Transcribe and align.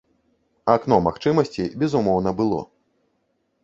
Акно 0.75 0.97
магчымасці, 1.09 1.69
безумоўна, 1.85 2.29
было. 2.43 2.61